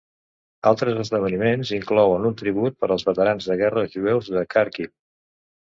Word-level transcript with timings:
Altres 0.69 1.01
esdeveniments 1.03 1.73
inclouen 1.77 2.27
un 2.31 2.39
tribut 2.41 2.81
per 2.81 2.91
als 2.97 3.07
veterans 3.11 3.53
de 3.53 3.61
guerra 3.63 3.87
jueus 3.97 4.35
de 4.39 4.49
Khàrkiv. 4.57 4.95